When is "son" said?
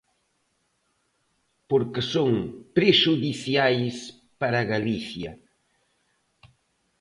2.13-2.31